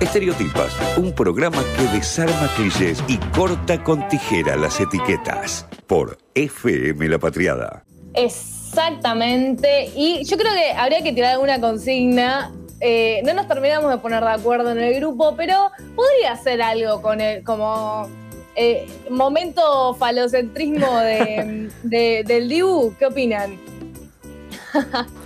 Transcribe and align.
Estereotipas, 0.00 0.72
un 0.96 1.12
programa 1.12 1.62
que 1.76 1.84
desarma 1.96 2.50
clichés 2.56 3.02
y 3.08 3.16
corta 3.34 3.82
con 3.82 4.06
tijera 4.08 4.56
las 4.56 4.80
etiquetas. 4.80 5.66
Por 5.86 6.18
FM 6.34 7.08
La 7.08 7.18
Patriada. 7.18 7.84
Exactamente. 8.14 9.90
Y 9.94 10.24
yo 10.24 10.36
creo 10.36 10.52
que 10.52 10.72
habría 10.72 11.02
que 11.02 11.12
tirar 11.12 11.32
alguna 11.34 11.60
consigna. 11.60 12.52
Eh, 12.80 13.22
no 13.24 13.32
nos 13.34 13.46
terminamos 13.48 13.90
de 13.90 13.98
poner 13.98 14.22
de 14.22 14.30
acuerdo 14.32 14.72
en 14.72 14.78
el 14.78 14.94
grupo, 14.94 15.34
pero 15.36 15.70
podría 15.94 16.36
ser 16.36 16.60
algo 16.60 17.00
con 17.00 17.20
el, 17.20 17.42
como 17.44 18.08
eh, 18.56 18.86
momento 19.10 19.94
falocentrismo 19.94 20.98
de, 20.98 21.70
de- 21.82 22.24
del 22.26 22.48
Dibu. 22.48 22.94
¿Qué 22.98 23.06
opinan? 23.06 23.58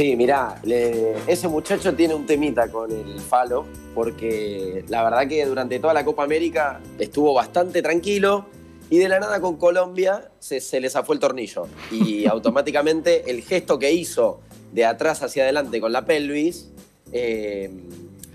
Sí, 0.00 0.16
mirá, 0.16 0.58
le- 0.64 1.12
ese 1.26 1.46
muchacho 1.46 1.94
tiene 1.94 2.14
un 2.14 2.24
temita 2.24 2.68
con 2.70 2.90
el 2.90 3.20
falo, 3.20 3.66
porque 3.94 4.82
la 4.88 5.04
verdad 5.04 5.28
que 5.28 5.44
durante 5.44 5.78
toda 5.78 5.92
la 5.92 6.06
Copa 6.06 6.24
América 6.24 6.80
estuvo 6.98 7.34
bastante 7.34 7.82
tranquilo 7.82 8.46
y 8.88 8.96
de 8.96 9.10
la 9.10 9.20
nada 9.20 9.42
con 9.42 9.58
Colombia 9.58 10.30
se, 10.38 10.62
se 10.62 10.80
le 10.80 10.88
zafó 10.88 11.12
el 11.12 11.18
tornillo. 11.18 11.66
Y 11.90 12.24
automáticamente 12.32 13.30
el 13.30 13.42
gesto 13.42 13.78
que 13.78 13.92
hizo 13.92 14.40
de 14.72 14.86
atrás 14.86 15.22
hacia 15.22 15.42
adelante 15.42 15.82
con 15.82 15.92
la 15.92 16.06
pelvis 16.06 16.70
eh, 17.12 17.70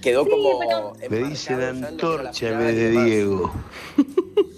quedó 0.03 0.23
Sí, 0.23 0.29
como. 0.29 0.59
que 0.59 0.65
era 1.07 1.73
la 1.73 1.87
antorcha 1.87 2.49
en 2.49 2.59
vez 2.59 2.75
de. 2.75 2.91
Diego. 2.91 3.51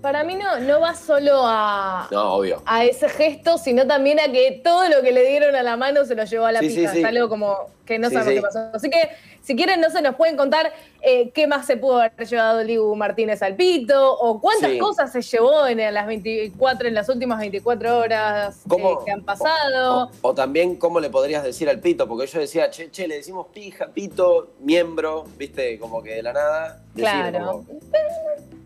Para 0.00 0.22
mí 0.22 0.36
no, 0.36 0.60
no 0.60 0.80
va 0.80 0.94
solo 0.94 1.42
a, 1.44 2.06
No, 2.12 2.34
obvio. 2.34 2.62
a 2.66 2.84
ese 2.84 3.08
gesto, 3.08 3.58
sino 3.58 3.84
también 3.86 4.20
a 4.20 4.30
que 4.30 4.60
todo 4.62 4.88
lo 4.88 5.02
que 5.02 5.10
le 5.10 5.24
dieron 5.28 5.56
a 5.56 5.62
la 5.64 5.76
mano 5.76 6.04
se 6.04 6.14
lo 6.14 6.24
llevó 6.24 6.46
a 6.46 6.52
la 6.52 6.60
Sí, 6.60 6.68
pija. 6.68 6.90
sí, 6.90 6.94
sí. 6.96 7.00
Es 7.00 7.04
algo 7.04 7.28
como 7.28 7.56
que 7.84 7.98
no 7.98 8.08
Sí, 8.08 8.14
sabemos 8.14 8.30
sí. 8.32 8.36
qué 8.36 8.42
pasó. 8.42 8.70
Así 8.74 8.90
que, 8.90 9.08
si 9.42 9.56
quieren, 9.56 9.80
no 9.80 9.90
se 9.90 10.00
nos 10.00 10.14
pueden 10.14 10.36
contar 10.36 10.72
eh, 11.02 11.30
qué 11.30 11.48
más 11.48 11.66
se 11.66 11.76
pudo 11.76 11.96
haber 12.00 12.28
llevado 12.28 12.62
Libu 12.62 12.94
Martínez 12.94 13.42
al 13.42 13.56
pito, 13.56 14.12
o 14.18 14.40
cuántas 14.40 14.70
Sí. 14.70 14.78
cosas 14.78 15.10
se 15.10 15.20
llevó 15.20 15.66
en 15.66 15.78
las 15.92 16.06
24, 16.06 16.86
en 16.86 16.94
las 16.94 17.08
últimas 17.08 17.40
24 17.40 17.98
horas 17.98 18.56
eh, 18.70 18.76
que 19.04 19.10
han 19.10 19.24
pasado. 19.24 20.10
O, 20.22 20.28
o 20.28 20.34
también, 20.34 20.76
¿cómo 20.76 21.00
le 21.00 21.10
podrías 21.10 21.42
decir 21.42 21.68
al 21.68 21.80
pito? 21.80 22.06
Porque 22.06 22.26
yo 22.28 22.38
decía, 22.38 22.70
che, 22.70 22.88
che, 22.92 23.08
le 23.08 23.16
decimos 23.16 23.48
pija, 23.52 23.88
pito, 23.88 24.50
miembro, 24.60 25.24
viste, 25.36 25.76
como 25.80 26.02
que 26.04 26.14
de 26.16 26.22
la 26.22 26.32
nada. 26.32 26.82
decir 26.94 27.10
Claro. 27.30 27.64
como, 27.66 27.78
Eh, 27.92 28.57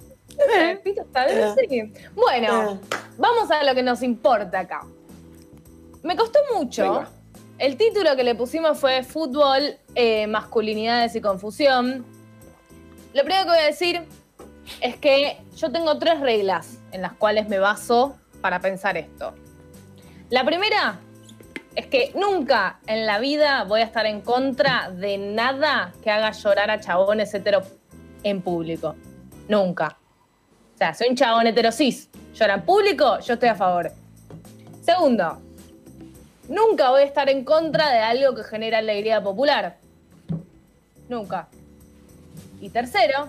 pito 0.82 1.02
Eh. 1.14 1.54
sí. 1.68 1.92
Bueno, 2.14 2.80
vamos 3.18 3.50
a 3.50 3.62
lo 3.64 3.74
que 3.74 3.82
nos 3.82 4.02
importa 4.02 4.60
acá. 4.60 4.80
Me 6.02 6.16
costó 6.16 6.40
mucho. 6.54 6.82
Venga. 6.82 7.08
El 7.58 7.76
título 7.76 8.16
que 8.16 8.24
le 8.24 8.34
pusimos 8.34 8.78
fue 8.78 9.04
Fútbol, 9.04 9.76
eh, 9.94 10.26
Masculinidades 10.26 11.14
y 11.14 11.20
Confusión. 11.20 12.04
Lo 13.14 13.22
primero 13.22 13.44
que 13.44 13.50
voy 13.50 13.58
a 13.58 13.66
decir 13.66 14.02
es 14.80 14.96
que 14.96 15.36
yo 15.54 15.70
tengo 15.70 15.98
tres 15.98 16.20
reglas 16.20 16.78
en 16.90 17.02
las 17.02 17.12
cuales 17.12 17.48
me 17.48 17.58
baso 17.58 18.16
para 18.40 18.60
pensar 18.60 18.96
esto. 18.96 19.34
La 20.30 20.44
primera 20.44 20.98
es 21.76 21.86
que 21.86 22.12
nunca 22.14 22.80
en 22.86 23.06
la 23.06 23.18
vida 23.18 23.64
voy 23.64 23.80
a 23.80 23.84
estar 23.84 24.06
en 24.06 24.22
contra 24.22 24.90
de 24.90 25.18
nada 25.18 25.92
que 26.02 26.10
haga 26.10 26.32
llorar 26.32 26.70
a 26.70 26.80
chabones 26.80 27.32
hetero 27.32 27.62
en 28.24 28.42
público. 28.42 28.96
Nunca. 29.48 29.98
Sea, 30.82 30.94
si 30.94 31.08
un 31.08 31.14
chabón 31.14 31.46
heterosis 31.46 32.08
llora 32.34 32.54
en 32.54 32.62
público, 32.62 33.20
yo 33.20 33.34
estoy 33.34 33.50
a 33.50 33.54
favor. 33.54 33.92
Segundo, 34.84 35.40
nunca 36.48 36.90
voy 36.90 37.02
a 37.02 37.04
estar 37.04 37.28
en 37.28 37.44
contra 37.44 37.88
de 37.90 38.00
algo 38.00 38.34
que 38.34 38.42
genera 38.42 38.78
alegría 38.78 39.22
popular. 39.22 39.76
Nunca. 41.08 41.46
Y 42.60 42.68
tercero, 42.70 43.28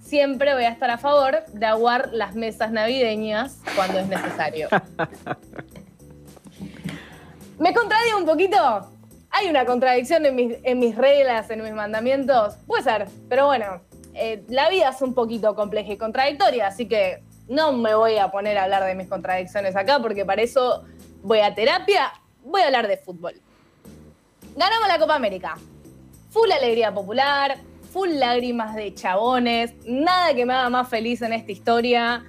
siempre 0.00 0.54
voy 0.54 0.64
a 0.64 0.70
estar 0.70 0.88
a 0.88 0.96
favor 0.96 1.44
de 1.52 1.66
aguar 1.66 2.14
las 2.14 2.34
mesas 2.34 2.70
navideñas 2.70 3.58
cuando 3.76 3.98
es 3.98 4.06
necesario. 4.06 4.70
¿Me 7.58 7.74
contradigo 7.74 8.16
un 8.16 8.24
poquito? 8.24 8.88
¿Hay 9.28 9.50
una 9.50 9.66
contradicción 9.66 10.24
en 10.24 10.34
mis, 10.34 10.56
en 10.62 10.78
mis 10.78 10.96
reglas, 10.96 11.50
en 11.50 11.62
mis 11.62 11.74
mandamientos? 11.74 12.54
Puede 12.66 12.84
ser, 12.84 13.06
pero 13.28 13.44
bueno, 13.44 13.82
eh, 14.14 14.44
la 14.48 14.68
vida 14.70 14.90
es 14.90 15.02
un 15.02 15.14
poquito 15.14 15.54
compleja 15.54 15.92
y 15.92 15.96
contradictoria, 15.96 16.66
así 16.66 16.86
que 16.86 17.22
no 17.48 17.72
me 17.72 17.94
voy 17.94 18.16
a 18.16 18.30
poner 18.30 18.58
a 18.58 18.64
hablar 18.64 18.84
de 18.84 18.94
mis 18.94 19.08
contradicciones 19.08 19.76
acá, 19.76 19.98
porque 20.00 20.24
para 20.24 20.42
eso 20.42 20.84
voy 21.22 21.40
a 21.40 21.54
terapia, 21.54 22.12
voy 22.44 22.62
a 22.62 22.66
hablar 22.66 22.88
de 22.88 22.96
fútbol. 22.96 23.34
Ganamos 24.56 24.88
la 24.88 24.98
Copa 24.98 25.14
América. 25.14 25.56
Full 26.30 26.50
alegría 26.50 26.92
popular, 26.92 27.56
full 27.92 28.10
lágrimas 28.10 28.74
de 28.74 28.94
chabones, 28.94 29.74
nada 29.84 30.32
que 30.34 30.46
me 30.46 30.54
haga 30.54 30.70
más 30.70 30.88
feliz 30.88 31.22
en 31.22 31.32
esta 31.32 31.50
historia. 31.50 32.24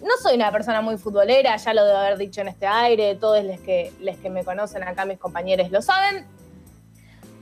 No 0.00 0.14
soy 0.22 0.36
una 0.36 0.50
persona 0.50 0.80
muy 0.80 0.96
futbolera, 0.96 1.56
ya 1.56 1.74
lo 1.74 1.84
debo 1.84 1.98
haber 1.98 2.16
dicho 2.16 2.40
en 2.40 2.48
este 2.48 2.66
aire, 2.66 3.16
todos 3.16 3.44
los 3.44 3.60
que, 3.60 3.92
los 4.00 4.16
que 4.16 4.30
me 4.30 4.44
conocen 4.44 4.82
acá, 4.82 5.04
mis 5.04 5.18
compañeros, 5.18 5.70
lo 5.70 5.82
saben. 5.82 6.26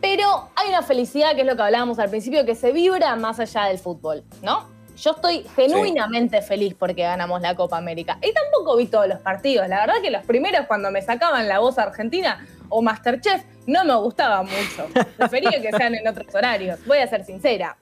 Pero 0.01 0.51
hay 0.55 0.69
una 0.69 0.83
felicidad, 0.83 1.35
que 1.35 1.41
es 1.41 1.47
lo 1.47 1.57
que 1.57 1.63
hablábamos 1.63 1.99
al 1.99 2.11
principio, 2.11 2.45
que 2.45 2.55
se 2.55 2.73
vibra 2.73 3.17
más 3.17 3.41
allá 3.41 3.65
del 3.65 3.79
fútbol, 3.79 4.25
¿no? 4.43 4.69
Yo 4.97 5.11
estoy 5.11 5.45
genuinamente 5.55 6.41
feliz 6.41 6.75
porque 6.75 7.03
ganamos 7.03 7.43
la 7.43 7.55
Copa 7.55 7.77
América. 7.77 8.19
Y 8.23 8.33
tampoco 8.33 8.77
vi 8.77 8.87
todos 8.87 9.07
los 9.07 9.19
partidos. 9.21 9.69
La 9.69 9.81
verdad 9.81 10.01
que 10.03 10.11
los 10.11 10.25
primeros, 10.25 10.67
cuando 10.67 10.91
me 10.91 11.03
sacaban 11.03 11.47
la 11.49 11.59
voz 11.59 11.79
argentina 11.79 12.47
o 12.71 12.81
Masterchef, 12.81 13.45
no 13.67 13.85
me 13.85 13.95
gustaba 13.97 14.43
mucho. 14.43 14.89
Prefería 15.19 15.61
que 15.61 15.71
sean 15.77 15.95
en 15.95 16.09
otros 16.09 16.35
horarios, 16.35 16.79
voy 16.87 16.99
a 16.99 17.07
ser 17.07 17.25
sincera. 17.25 17.77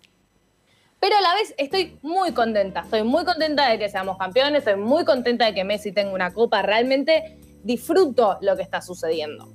Pero 0.99 1.17
a 1.17 1.21
la 1.21 1.35
vez 1.35 1.55
estoy 1.57 1.99
muy 2.03 2.33
contenta. 2.33 2.81
Estoy 2.81 3.05
muy 3.05 3.25
contenta 3.25 3.69
de 3.69 3.79
que 3.79 3.89
seamos 3.89 4.19
campeones, 4.19 4.67
estoy 4.67 4.77
muy 4.77 5.05
contenta 5.05 5.45
de 5.45 5.55
que 5.55 5.63
Messi 5.63 5.93
tenga 5.93 6.13
una 6.13 6.33
copa. 6.33 6.63
Realmente 6.63 7.39
disfruto 7.63 8.39
lo 8.41 8.57
que 8.57 8.63
está 8.63 8.81
sucediendo. 8.81 9.53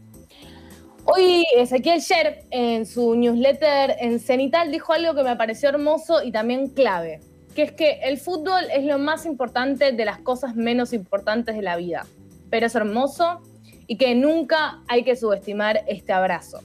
Hoy 1.05 1.45
Ezequiel 1.55 2.01
Sher 2.01 2.43
en 2.51 2.85
su 2.85 3.15
newsletter 3.15 3.95
en 3.99 4.19
Cenital 4.19 4.71
dijo 4.71 4.93
algo 4.93 5.15
que 5.15 5.23
me 5.23 5.35
pareció 5.35 5.69
hermoso 5.69 6.21
y 6.23 6.31
también 6.31 6.69
clave, 6.69 7.21
que 7.55 7.63
es 7.63 7.71
que 7.71 7.99
el 8.03 8.17
fútbol 8.17 8.65
es 8.73 8.83
lo 8.85 8.99
más 8.99 9.25
importante 9.25 9.91
de 9.91 10.05
las 10.05 10.19
cosas 10.19 10.55
menos 10.55 10.93
importantes 10.93 11.55
de 11.55 11.61
la 11.61 11.77
vida, 11.77 12.05
pero 12.49 12.67
es 12.67 12.75
hermoso 12.75 13.41
y 13.87 13.97
que 13.97 14.13
nunca 14.13 14.81
hay 14.87 15.03
que 15.03 15.15
subestimar 15.15 15.83
este 15.87 16.13
abrazo. 16.13 16.61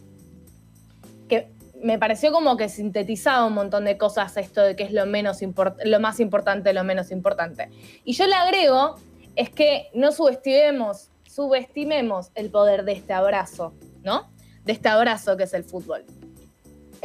Que 1.29 1.49
me 1.83 1.99
pareció 1.99 2.33
como 2.33 2.57
que 2.57 2.69
sintetizaba 2.69 3.47
un 3.47 3.55
montón 3.55 3.85
de 3.85 3.97
cosas 3.97 4.37
esto 4.37 4.63
de 4.63 4.77
que 4.77 4.83
es 4.83 4.93
lo, 4.93 5.07
menos 5.07 5.39
lo 5.85 6.01
más 6.01 6.21
importante 6.21 6.73
lo 6.73 6.85
menos 6.85 7.11
importante. 7.11 7.71
Y 8.05 8.13
yo 8.13 8.27
le 8.27 8.35
agrego 8.35 8.97
es 9.37 9.51
que 9.51 9.89
no 9.95 10.13
subestimemos, 10.13 11.11
subestimemos 11.25 12.31
el 12.35 12.51
poder 12.51 12.85
de 12.85 12.93
este 12.93 13.13
abrazo, 13.13 13.73
¿no? 14.05 14.31
De 14.65 14.73
este 14.73 14.89
abrazo 14.89 15.37
que 15.37 15.45
es 15.45 15.55
el 15.55 15.65
fútbol. 15.65 16.05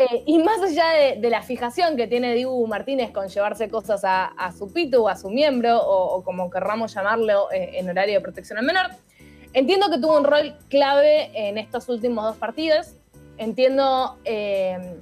Eh, 0.02 0.24
y 0.28 0.40
más 0.40 0.62
allá 0.62 1.18
de, 1.20 1.30
la 1.30 1.42
fijación 1.42 1.98
que 1.98 2.08
tiene 2.08 2.34
Dibu 2.34 2.66
Martínez 2.68 3.12
con 3.12 3.28
llevarse 3.28 3.68
cosas 3.68 4.00
a, 4.06 4.54
su 4.58 4.72
pitu, 4.72 5.10
a 5.10 5.18
su 5.18 5.30
miembro, 5.30 5.78
o, 5.78 6.16
o 6.16 6.24
como 6.24 6.50
querramos 6.50 6.94
llamarlo 6.94 7.52
eh, 7.52 7.72
en 7.74 7.90
horario 7.90 8.14
de 8.16 8.22
protección 8.22 8.60
al 8.60 8.66
menor, 8.66 8.86
entiendo 9.52 9.90
que 9.90 9.98
tuvo 9.98 10.18
un 10.18 10.24
rol 10.24 10.56
clave 10.70 11.32
en 11.34 11.58
estos 11.58 11.90
últimos 11.90 12.24
dos 12.24 12.38
partidos. 12.38 12.94
Entiendo 13.38 14.18
eh, 14.24 14.96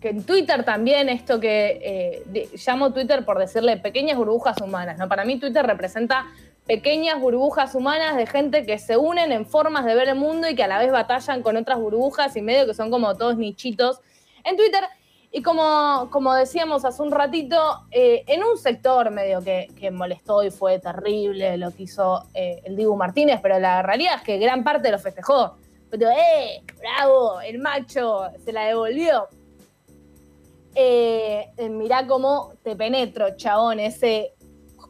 que 0.00 0.08
en 0.08 0.24
Twitter 0.24 0.64
también 0.64 1.08
esto 1.08 1.38
que 1.38 2.24
llamo 2.66 2.92
Twitter 2.92 3.24
por 3.24 3.38
decirle 3.38 3.76
pequeñas 3.76 4.16
burbujas 4.16 4.60
humanas, 4.60 4.98
¿no? 4.98 5.08
Para 5.08 5.24
mí 5.24 5.38
Twitter 5.38 5.64
representa 5.64 6.26
pequeñas 6.70 7.20
burbujas 7.20 7.74
humanas 7.74 8.16
de 8.16 8.28
gente 8.28 8.64
que 8.64 8.78
se 8.78 8.96
unen 8.96 9.32
en 9.32 9.44
formas 9.44 9.84
de 9.84 9.92
ver 9.96 10.08
el 10.08 10.14
mundo 10.14 10.48
y 10.48 10.54
que 10.54 10.62
a 10.62 10.68
la 10.68 10.78
vez 10.78 10.92
batallan 10.92 11.42
con 11.42 11.56
otras 11.56 11.80
burbujas 11.80 12.36
y 12.36 12.42
medio 12.42 12.64
que 12.64 12.74
son 12.74 12.92
como 12.92 13.16
todos 13.16 13.36
nichitos 13.36 14.00
en 14.44 14.56
Twitter. 14.56 14.84
Y 15.32 15.42
como, 15.42 16.08
como 16.12 16.32
decíamos 16.32 16.84
hace 16.84 17.02
un 17.02 17.10
ratito, 17.10 17.58
eh, 17.90 18.22
en 18.28 18.44
un 18.44 18.56
sector 18.56 19.10
medio 19.10 19.42
que, 19.42 19.90
molestó 19.90 20.44
y 20.44 20.52
fue 20.52 20.78
terrible 20.78 21.56
lo 21.56 21.72
que 21.72 21.82
hizo 21.82 22.22
eh, 22.34 22.62
el 22.62 22.76
Dibu 22.76 22.94
Martínez, 22.94 23.40
pero 23.42 23.58
la 23.58 23.82
realidad 23.82 24.14
es 24.18 24.22
que 24.22 24.38
gran 24.38 24.62
parte 24.62 24.92
lo 24.92 24.98
festejó. 25.00 25.56
Pero, 25.90 26.08
¡eh! 26.10 26.62
¡Bravo! 26.78 27.40
El 27.40 27.58
macho 27.58 28.30
se 28.44 28.52
la 28.52 28.66
devolvió. 28.66 29.26
Eh, 30.76 31.50
mirá 31.68 32.06
cómo 32.06 32.52
te 32.62 32.76
penetro, 32.76 33.36
chabón. 33.36 33.80
Ese 33.80 34.34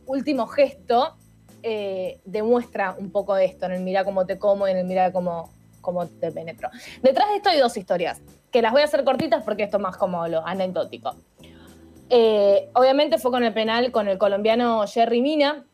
último 0.04 0.46
gesto 0.46 1.16
eh, 1.62 2.20
demuestra 2.24 2.94
un 2.98 3.10
poco 3.10 3.36
esto, 3.36 3.66
en 3.66 3.72
el 3.72 3.80
mirá 3.82 4.04
cómo 4.04 4.26
te 4.26 4.38
como 4.38 4.66
y 4.68 4.72
en 4.72 4.78
el 4.78 4.84
mirá 4.86 5.12
cómo, 5.12 5.50
cómo 5.80 6.06
te 6.06 6.32
penetro. 6.32 6.70
Detrás 7.02 7.28
de 7.30 7.36
esto 7.36 7.50
hay 7.50 7.58
dos 7.58 7.76
historias, 7.76 8.20
que 8.50 8.62
las 8.62 8.72
voy 8.72 8.82
a 8.82 8.84
hacer 8.84 9.04
cortitas 9.04 9.42
porque 9.44 9.64
esto 9.64 9.76
es 9.76 9.82
más 9.82 9.96
como 9.96 10.26
lo 10.28 10.46
anecdótico. 10.46 11.14
Eh, 12.08 12.68
obviamente 12.74 13.18
fue 13.18 13.30
con 13.30 13.44
el 13.44 13.52
penal 13.52 13.92
con 13.92 14.08
el 14.08 14.18
colombiano 14.18 14.86
Jerry 14.86 15.20
Mina. 15.20 15.64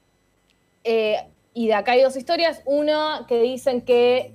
eh, 0.85 1.17
y 1.55 1.69
de 1.69 1.75
acá 1.75 1.93
hay 1.93 2.03
dos 2.03 2.17
historias. 2.17 2.61
Una 2.67 3.25
que 3.27 3.41
dicen 3.41 3.81
que 3.81 4.35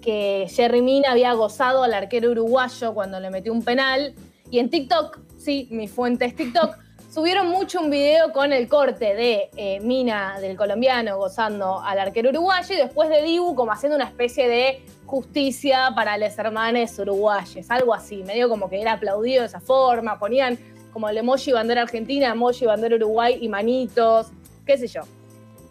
que 0.00 0.46
Jerry 0.50 0.82
Mina 0.82 1.12
había 1.12 1.32
gozado 1.34 1.82
al 1.82 1.94
arquero 1.94 2.30
uruguayo 2.30 2.94
cuando 2.94 3.20
le 3.20 3.30
metió 3.30 3.52
un 3.52 3.62
penal. 3.62 4.14
Y 4.50 4.58
en 4.58 4.70
TikTok, 4.70 5.20
sí, 5.38 5.68
mi 5.70 5.86
fuente 5.86 6.24
es 6.24 6.34
TikTok, 6.34 6.76
subieron 7.10 7.48
mucho 7.48 7.80
un 7.80 7.90
video 7.90 8.32
con 8.32 8.52
el 8.52 8.68
corte 8.68 9.14
de 9.14 9.50
eh, 9.56 9.80
Mina, 9.80 10.38
del 10.40 10.56
colombiano, 10.56 11.18
gozando 11.18 11.80
al 11.80 11.98
arquero 11.98 12.30
uruguayo 12.30 12.74
y 12.74 12.78
después 12.78 13.08
de 13.08 13.22
Dibu 13.22 13.54
como 13.56 13.72
haciendo 13.72 13.96
una 13.96 14.06
especie 14.06 14.48
de 14.48 14.84
justicia 15.06 15.90
para 15.96 16.16
los 16.16 16.38
hermanos 16.38 16.96
uruguayos, 16.98 17.68
algo 17.68 17.94
así, 17.94 18.22
medio 18.22 18.48
como 18.48 18.70
que 18.70 18.80
era 18.80 18.92
aplaudido 18.92 19.40
de 19.40 19.48
esa 19.48 19.60
forma, 19.60 20.20
ponían 20.20 20.56
como 20.92 21.08
el 21.08 21.18
emoji 21.18 21.52
bandera 21.52 21.82
argentina, 21.82 22.28
emoji 22.28 22.64
bandera 22.66 22.94
Uruguay 22.94 23.38
y 23.40 23.48
manitos, 23.48 24.28
qué 24.64 24.78
sé 24.78 24.86
yo. 24.86 25.02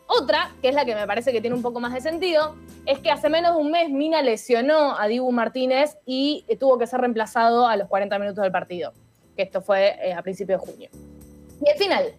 Otra, 0.08 0.52
que 0.62 0.70
es 0.70 0.76
la 0.76 0.84
que 0.84 0.96
me 0.96 1.08
parece 1.08 1.32
que 1.32 1.40
tiene 1.40 1.56
un 1.56 1.62
poco 1.62 1.80
más 1.80 1.94
de 1.94 2.02
sentido, 2.02 2.56
es 2.86 3.00
que 3.00 3.12
hace 3.12 3.30
menos 3.30 3.56
de 3.56 3.62
un 3.62 3.72
mes 3.72 3.90
Mina 3.90 4.22
lesionó 4.22 4.98
a 4.98 5.08
Dibu 5.08 5.32
Martínez 5.32 5.98
y 6.06 6.46
tuvo 6.60 6.78
que 6.78 6.88
ser 6.88 7.00
reemplazado 7.00 7.66
a 7.68 7.78
los 7.78 7.88
40 7.88 8.18
minutos 8.20 8.42
del 8.42 8.52
partido, 8.52 8.92
que 9.38 9.44
esto 9.44 9.62
fue 9.62 9.96
eh, 10.02 10.14
a 10.14 10.22
principios 10.22 10.60
de 10.62 10.72
junio. 10.72 11.09
Y 11.66 11.70
al 11.70 11.78
final, 11.78 12.16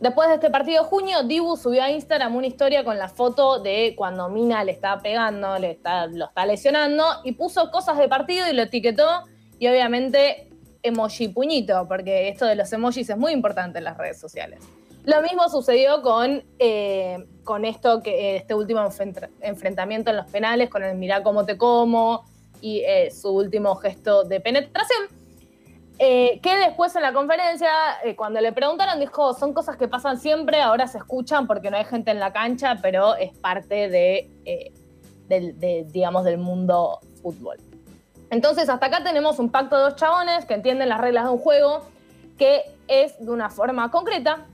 después 0.00 0.28
de 0.28 0.34
este 0.36 0.50
partido 0.50 0.82
de 0.82 0.88
junio, 0.88 1.22
Dibu 1.22 1.56
subió 1.56 1.82
a 1.82 1.90
Instagram 1.90 2.34
una 2.36 2.46
historia 2.46 2.84
con 2.84 2.98
la 2.98 3.08
foto 3.08 3.60
de 3.60 3.94
cuando 3.96 4.28
Mina 4.28 4.64
le 4.64 4.72
estaba 4.72 5.00
pegando, 5.00 5.58
le 5.58 5.72
está, 5.72 6.06
lo 6.06 6.26
está 6.26 6.46
lesionando, 6.46 7.04
y 7.24 7.32
puso 7.32 7.70
cosas 7.70 7.98
de 7.98 8.08
partido 8.08 8.48
y 8.48 8.52
lo 8.52 8.62
etiquetó, 8.62 9.24
y 9.58 9.68
obviamente 9.68 10.48
emoji 10.82 11.28
puñito, 11.28 11.86
porque 11.88 12.28
esto 12.28 12.46
de 12.46 12.54
los 12.54 12.72
emojis 12.72 13.10
es 13.10 13.16
muy 13.16 13.32
importante 13.32 13.78
en 13.78 13.84
las 13.84 13.96
redes 13.96 14.18
sociales. 14.20 14.60
Lo 15.04 15.22
mismo 15.22 15.48
sucedió 15.48 16.02
con, 16.02 16.44
eh, 16.58 17.26
con 17.42 17.64
esto 17.64 18.02
que 18.02 18.36
este 18.36 18.54
último 18.54 18.80
enfrentamiento 19.40 20.10
en 20.10 20.16
los 20.16 20.26
penales, 20.26 20.68
con 20.68 20.82
el 20.82 20.96
mirá 20.96 21.22
cómo 21.22 21.46
te 21.46 21.56
como 21.56 22.24
y 22.60 22.80
eh, 22.80 23.10
su 23.10 23.30
último 23.30 23.74
gesto 23.76 24.24
de 24.24 24.40
penetración. 24.40 25.17
Eh, 26.00 26.38
que 26.42 26.56
después 26.56 26.94
en 26.94 27.02
la 27.02 27.12
conferencia, 27.12 27.70
eh, 28.04 28.14
cuando 28.14 28.40
le 28.40 28.52
preguntaron, 28.52 29.00
dijo, 29.00 29.34
son 29.34 29.52
cosas 29.52 29.76
que 29.76 29.88
pasan 29.88 30.16
siempre, 30.16 30.62
ahora 30.62 30.86
se 30.86 30.98
escuchan 30.98 31.48
porque 31.48 31.72
no 31.72 31.76
hay 31.76 31.84
gente 31.84 32.12
en 32.12 32.20
la 32.20 32.32
cancha, 32.32 32.78
pero 32.80 33.16
es 33.16 33.36
parte 33.36 33.88
de, 33.88 34.30
eh, 34.44 34.72
del, 35.26 35.58
digamos, 35.90 36.24
del 36.24 36.38
mundo 36.38 37.00
fútbol. 37.20 37.56
Entonces, 38.30 38.68
hasta 38.68 38.86
acá 38.86 39.02
tenemos 39.02 39.40
un 39.40 39.50
pacto 39.50 39.76
de 39.76 39.82
dos 39.82 39.96
chabones 39.96 40.44
que 40.44 40.54
entienden 40.54 40.88
las 40.88 41.00
reglas 41.00 41.24
de 41.24 41.30
un 41.30 41.38
juego, 41.38 41.82
que 42.36 42.62
es 42.86 43.18
de 43.18 43.32
una 43.32 43.50
forma 43.50 43.90
concreta, 43.90 44.46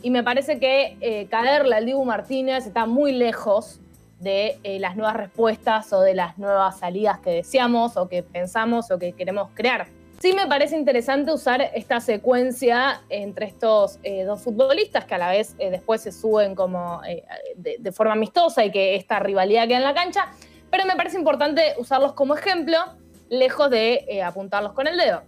y 0.00 0.10
me 0.10 0.22
parece 0.22 0.60
que 0.60 1.26
caerle 1.28 1.74
al 1.74 1.86
Dibu 1.86 2.04
Martínez 2.04 2.66
está 2.66 2.86
muy 2.86 3.10
lejos 3.10 3.80
de 4.20 4.60
las 4.78 4.94
nuevas 4.94 5.16
respuestas 5.16 5.92
o 5.92 6.02
de 6.02 6.14
las 6.14 6.38
nuevas 6.38 6.78
salidas 6.78 7.18
que 7.18 7.30
deseamos 7.30 7.96
o 7.96 8.08
que 8.08 8.22
pensamos 8.22 8.92
o 8.92 8.98
que 9.00 9.12
queremos 9.12 9.48
crear. 9.54 9.88
Sí 10.20 10.32
me 10.32 10.48
parece 10.48 10.76
interesante 10.76 11.32
usar 11.32 11.62
esta 11.74 12.00
secuencia 12.00 13.02
entre 13.08 13.46
estos 13.46 14.00
eh, 14.02 14.24
dos 14.24 14.42
futbolistas 14.42 15.04
que 15.04 15.14
a 15.14 15.18
la 15.18 15.30
vez 15.30 15.54
eh, 15.58 15.70
después 15.70 16.00
se 16.00 16.10
suben 16.10 16.56
como 16.56 17.00
eh, 17.04 17.22
de, 17.54 17.92
forma 17.92 18.14
amistosa 18.14 18.64
y 18.64 18.72
que 18.72 18.96
esta 18.96 19.20
rivalidad 19.20 19.68
queda 19.68 19.76
en 19.76 19.84
la 19.84 19.94
cancha, 19.94 20.32
pero 20.70 20.86
me 20.86 20.96
parece 20.96 21.18
importante 21.18 21.74
usarlos 21.78 22.14
como 22.14 22.34
ejemplo, 22.34 22.78
lejos 23.28 23.70
de 23.70 24.20
apuntarlos 24.24 24.72
con 24.72 24.88
el 24.88 24.96
dedo. 24.96 25.22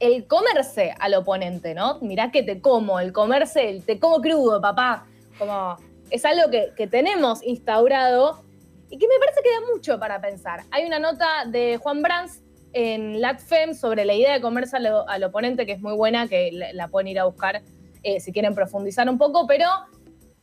El 0.00 0.26
comerse 0.26 0.94
al 1.00 1.14
oponente, 1.14 1.72
¿no? 1.72 1.98
Mirá 2.00 2.30
que 2.30 2.42
te 2.42 2.60
como, 2.60 3.00
el 3.00 3.10
comerse, 3.10 3.70
el 3.70 3.84
te 3.84 3.98
como 3.98 4.20
crudo, 4.20 4.60
papá, 4.60 5.06
como 5.38 5.78
es 6.10 6.26
algo 6.26 6.50
que, 6.50 6.86
tenemos 6.88 7.42
instaurado 7.42 8.42
y 8.90 8.98
que 8.98 9.08
me 9.08 9.18
parece 9.18 9.40
que 9.42 9.50
da 9.50 9.72
mucho 9.72 9.98
para 9.98 10.20
pensar. 10.20 10.64
Hay 10.72 10.84
una 10.84 10.98
nota 10.98 11.46
de 11.46 11.78
Juan 11.78 12.02
Brands 12.02 12.43
en 12.74 13.20
LatFem 13.20 13.72
sobre 13.72 14.04
la 14.04 14.14
idea 14.14 14.34
de 14.34 14.40
comerse 14.40 14.76
al, 14.76 15.24
oponente, 15.24 15.64
que 15.64 15.72
es 15.72 15.80
muy 15.80 15.94
buena, 15.94 16.28
que 16.28 16.50
la, 16.72 16.88
pueden 16.88 17.08
ir 17.08 17.20
a 17.20 17.24
buscar 17.24 17.62
eh, 18.02 18.20
si 18.20 18.32
quieren 18.32 18.54
profundizar 18.54 19.08
un 19.08 19.16
poco, 19.16 19.46
pero 19.46 19.66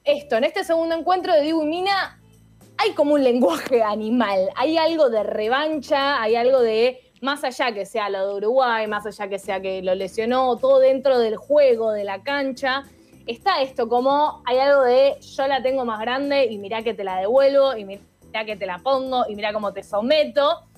esto, 0.06 0.38
en 0.38 0.46
este 0.46 0.64
segundo 0.64 0.96
encuentro 0.96 1.34
de 1.34 1.42
Dibu 1.42 1.64
y 1.64 1.68
Mina, 1.68 2.20
hay 2.78 2.92
como 2.94 3.14
un 3.14 3.24
lenguaje 3.24 3.84
animal, 3.84 4.50
hay 4.56 4.78
algo 4.78 5.10
de 5.10 5.24
revancha, 5.24 6.22
hay 6.22 6.36
algo 6.36 6.62
de, 6.62 7.02
más 7.22 7.44
allá 7.44 7.74
que 7.74 7.86
sea 7.86 8.10
lo 8.10 8.30
de 8.30 8.36
Uruguay, 8.36 8.88
más 8.88 9.06
allá 9.06 9.28
que 9.28 9.38
sea 9.38 9.62
que 9.62 9.82
lo 9.84 9.94
lesionó, 9.94 10.56
todo 10.56 10.80
dentro 10.80 11.20
del 11.20 11.36
juego, 11.36 11.92
de 11.92 12.06
la 12.06 12.24
cancha, 12.24 12.84
está 13.28 13.62
esto 13.62 13.90
como, 13.90 14.42
hay 14.46 14.58
algo 14.58 14.84
de, 14.84 15.18
yo 15.20 15.48
la 15.48 15.62
tengo 15.62 15.84
más 15.84 16.00
grande 16.00 16.46
y 16.46 16.58
mirá 16.58 16.82
que 16.82 16.94
te 16.94 17.04
la 17.04 17.18
devuelvo, 17.18 17.76
y 17.76 17.84
mirá 17.84 18.46
que 18.46 18.56
te 18.56 18.66
la 18.66 18.80
pongo, 18.80 19.26
y 19.28 19.36
mirá 19.36 19.52
cómo 19.52 19.74
te 19.74 19.84
someto, 19.84 20.71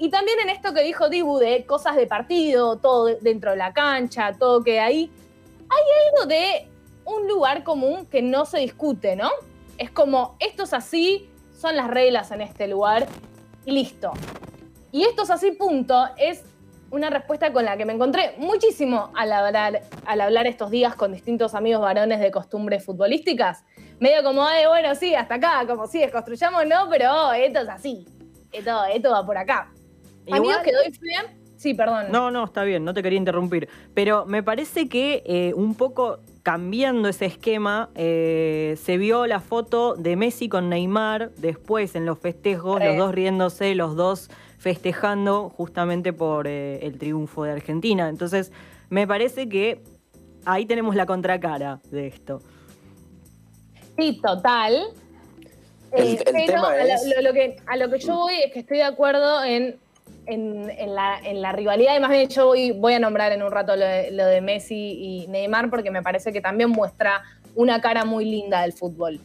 y 0.00 0.08
también 0.08 0.38
en 0.40 0.48
esto 0.48 0.72
que 0.72 0.82
dijo 0.82 1.10
Dibu 1.10 1.36
de 1.36 1.66
cosas 1.66 1.94
de 1.94 2.06
partido, 2.06 2.76
todo 2.76 3.04
dentro 3.20 3.50
de 3.50 3.58
la 3.58 3.74
cancha, 3.74 4.32
todo 4.32 4.64
que 4.64 4.80
ahí, 4.80 5.10
hay 5.68 5.82
algo 6.08 6.26
de 6.26 6.68
un 7.04 7.28
lugar 7.28 7.62
común 7.64 8.06
que 8.06 8.22
no 8.22 8.46
se 8.46 8.60
discute, 8.60 9.14
¿no? 9.14 9.28
Es 9.76 9.90
como, 9.90 10.36
esto 10.40 10.62
es 10.62 10.72
así, 10.72 11.28
son 11.54 11.76
las 11.76 11.88
reglas 11.88 12.30
en 12.30 12.40
este 12.40 12.66
lugar, 12.66 13.08
listo. 13.66 14.12
Y 14.90 15.04
esto 15.04 15.24
es 15.24 15.30
así, 15.30 15.50
punto, 15.52 16.08
es 16.16 16.44
una 16.90 17.10
respuesta 17.10 17.52
con 17.52 17.66
la 17.66 17.76
que 17.76 17.84
me 17.84 17.92
encontré 17.92 18.36
muchísimo 18.38 19.10
al 19.14 19.30
hablar, 19.30 19.82
al 20.06 20.20
hablar 20.22 20.46
estos 20.46 20.70
días 20.70 20.94
con 20.94 21.12
distintos 21.12 21.54
amigos 21.54 21.82
varones 21.82 22.20
de 22.20 22.30
costumbres 22.30 22.82
futbolísticas. 22.82 23.64
Medio 23.98 24.22
como, 24.22 24.48
eh, 24.48 24.66
bueno, 24.66 24.94
sí, 24.94 25.14
hasta 25.14 25.34
acá, 25.34 25.66
como 25.68 25.86
sí, 25.86 25.98
desconstruyamos, 25.98 26.64
no, 26.66 26.88
pero 26.88 27.32
esto 27.32 27.60
es 27.60 27.68
así. 27.68 28.06
Esto, 28.50 28.84
esto 28.86 29.10
va 29.10 29.26
por 29.26 29.36
acá. 29.36 29.70
Amigos 30.32 30.58
que 30.64 30.72
doy 30.72 30.92
fe. 30.92 31.40
Sí, 31.56 31.74
perdón. 31.74 32.06
No, 32.10 32.30
no, 32.30 32.44
está 32.44 32.64
bien, 32.64 32.86
no 32.86 32.94
te 32.94 33.02
quería 33.02 33.18
interrumpir. 33.18 33.68
Pero 33.92 34.24
me 34.24 34.42
parece 34.42 34.88
que 34.88 35.22
eh, 35.26 35.52
un 35.54 35.74
poco 35.74 36.20
cambiando 36.42 37.08
ese 37.08 37.26
esquema, 37.26 37.90
eh, 37.94 38.78
se 38.82 38.96
vio 38.96 39.26
la 39.26 39.40
foto 39.40 39.94
de 39.94 40.16
Messi 40.16 40.48
con 40.48 40.70
Neymar 40.70 41.32
después 41.36 41.94
en 41.96 42.06
los 42.06 42.18
festejos, 42.18 42.82
los 42.82 42.96
dos 42.96 43.14
riéndose, 43.14 43.74
los 43.74 43.94
dos 43.94 44.30
festejando 44.58 45.50
justamente 45.50 46.14
por 46.14 46.46
eh, 46.46 46.78
el 46.86 46.98
triunfo 46.98 47.44
de 47.44 47.52
Argentina. 47.52 48.08
Entonces, 48.08 48.52
me 48.88 49.06
parece 49.06 49.48
que 49.48 49.82
ahí 50.46 50.64
tenemos 50.64 50.94
la 50.94 51.04
contracara 51.04 51.80
de 51.90 52.06
esto. 52.06 52.40
Sí, 53.98 54.18
total. 54.22 54.82
pero 55.90 56.62
lo, 57.20 57.32
que, 57.34 57.56
a 57.66 57.76
lo 57.76 57.90
que 57.90 57.98
yo 57.98 58.16
voy 58.16 58.34
es 58.46 58.52
que 58.52 58.60
estoy 58.60 58.78
de 58.78 58.84
acuerdo 58.84 59.44
en 59.44 59.78
en, 60.26 60.94
la, 60.94 61.52
rivalidad, 61.52 61.96
y 61.96 62.00
más 62.00 62.10
bien 62.10 62.28
yo 62.28 62.52
voy, 62.76 62.94
a 62.94 62.98
nombrar 62.98 63.32
en 63.32 63.42
un 63.42 63.50
rato 63.50 63.74
lo 63.76 63.84
de, 63.84 64.40
Messi 64.40 64.74
y 64.74 65.26
Neymar, 65.28 65.70
porque 65.70 65.90
me 65.90 66.02
parece 66.02 66.32
que 66.32 66.40
también 66.40 66.70
muestra 66.70 67.22
una 67.54 67.80
cara 67.80 68.04
muy 68.04 68.24
linda 68.24 68.62
del 68.62 68.72
fútbol. 68.72 69.20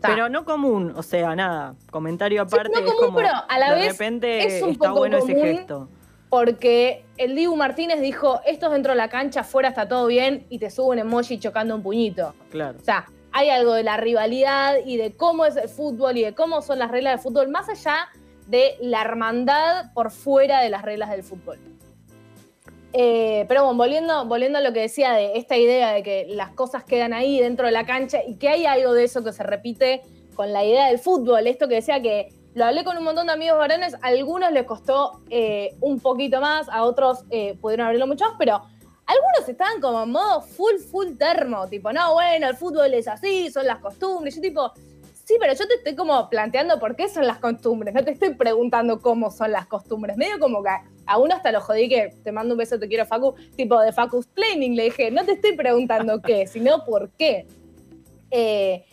Pero 0.00 0.28
no 0.28 0.44
común, 0.44 0.92
o 0.96 1.02
sea, 1.02 1.34
nada, 1.34 1.74
comentario 1.90 2.42
aparte. 2.42 2.80
no 2.80 2.94
común, 2.94 3.14
pero 3.14 3.30
a 3.48 3.58
la 3.58 3.74
vez 3.74 3.92
repente 3.92 4.56
es 4.56 4.62
un 4.62 4.70
está 4.70 4.90
bueno 4.92 5.18
ese 5.18 5.34
gesto. 5.34 5.88
Porque 6.28 7.04
el 7.18 7.36
Dibu 7.36 7.56
Martínez 7.56 8.00
dijo, 8.00 8.40
esto 8.46 8.66
es 8.66 8.72
dentro 8.72 8.92
de 8.92 8.96
la 8.96 9.08
cancha, 9.08 9.40
afuera 9.40 9.68
está 9.68 9.86
todo 9.86 10.06
bien, 10.06 10.46
y 10.48 10.58
te 10.58 10.70
sube 10.70 10.88
un 10.88 10.98
emoji 10.98 11.38
chocando 11.38 11.74
un 11.74 11.82
puñito. 11.82 12.34
Claro. 12.50 12.78
O 12.80 12.84
sea, 12.84 13.06
hay 13.32 13.50
algo 13.50 13.74
de 13.74 13.82
la 13.82 13.96
rivalidad 13.96 14.76
y 14.84 14.96
de 14.96 15.12
cómo 15.12 15.44
es 15.44 15.56
el 15.56 15.68
fútbol 15.68 16.16
y 16.16 16.22
de 16.22 16.34
cómo 16.34 16.62
son 16.62 16.78
las 16.78 16.90
reglas 16.90 17.14
del 17.14 17.22
fútbol, 17.22 17.48
más 17.48 17.68
allá 17.68 18.08
de 18.14 18.21
la 18.80 19.00
hermandad 19.00 19.92
por 19.94 20.10
fuera 20.10 20.60
de 20.60 20.70
las 20.70 20.82
reglas 20.82 21.10
del 21.10 21.22
fútbol. 21.22 21.58
Eh, 22.94 23.46
pero 23.48 23.64
bueno, 23.64 23.78
volviendo, 23.78 24.26
volviendo 24.26 24.58
a 24.58 24.60
lo 24.60 24.72
que 24.72 24.80
decía 24.80 25.12
de 25.12 25.38
esta 25.38 25.56
idea 25.56 25.92
de 25.92 26.02
que 26.02 26.26
las 26.28 26.50
cosas 26.50 26.84
quedan 26.84 27.14
ahí 27.14 27.40
dentro 27.40 27.66
de 27.66 27.72
la 27.72 27.86
cancha 27.86 28.18
y 28.26 28.36
que 28.36 28.48
hay 28.48 28.66
algo 28.66 28.92
de 28.92 29.04
eso 29.04 29.24
que 29.24 29.32
se 29.32 29.42
repite 29.42 30.02
con 30.34 30.52
la 30.52 30.64
idea 30.64 30.88
del 30.88 30.98
fútbol, 30.98 31.46
esto 31.46 31.68
que 31.68 31.76
decía 31.76 32.02
que 32.02 32.28
lo 32.54 32.66
hablé 32.66 32.84
con 32.84 32.98
un 32.98 33.04
montón 33.04 33.26
de 33.26 33.32
amigos 33.32 33.58
varones, 33.58 33.94
a 33.94 34.08
algunos 34.08 34.52
les 34.52 34.64
costó 34.64 35.22
eh, 35.30 35.74
un 35.80 36.00
poquito 36.00 36.40
más, 36.40 36.68
a 36.68 36.84
otros 36.84 37.24
eh, 37.30 37.56
pudieron 37.60 37.86
abrirlo 37.86 38.06
mucho 38.06 38.26
más, 38.26 38.34
pero 38.38 38.62
algunos 39.06 39.48
estaban 39.48 39.80
como 39.80 40.02
en 40.02 40.10
modo 40.10 40.42
full, 40.42 40.76
full 40.90 41.16
termo, 41.18 41.66
tipo, 41.68 41.92
no, 41.92 42.14
bueno, 42.14 42.48
el 42.48 42.56
fútbol 42.56 42.92
es 42.92 43.08
así, 43.08 43.50
son 43.50 43.66
las 43.66 43.78
costumbres, 43.78 44.34
yo 44.36 44.42
tipo, 44.42 44.72
Sí, 45.24 45.36
pero 45.38 45.52
yo 45.54 45.68
te 45.68 45.74
estoy 45.74 45.94
como 45.94 46.28
planteando 46.28 46.80
por 46.80 46.96
qué 46.96 47.08
son 47.08 47.26
las 47.26 47.38
costumbres, 47.38 47.94
no 47.94 48.04
te 48.04 48.10
estoy 48.10 48.34
preguntando 48.34 49.00
cómo 49.00 49.30
son 49.30 49.52
las 49.52 49.66
costumbres. 49.66 50.16
Medio 50.16 50.38
como 50.40 50.62
que 50.62 50.70
a 51.06 51.18
uno 51.18 51.34
hasta 51.34 51.52
lo 51.52 51.60
jodí 51.60 51.88
que 51.88 52.12
te 52.24 52.32
mando 52.32 52.54
un 52.54 52.58
beso, 52.58 52.78
te 52.78 52.88
quiero 52.88 53.06
Facu, 53.06 53.34
tipo 53.56 53.80
de 53.80 53.92
Facu's 53.92 54.26
Planning, 54.26 54.74
le 54.74 54.84
dije, 54.84 55.10
no 55.10 55.24
te 55.24 55.32
estoy 55.32 55.56
preguntando 55.56 56.20
qué, 56.20 56.46
sino 56.46 56.84
por 56.84 57.10
qué. 57.10 57.46
Eh, 58.30 58.84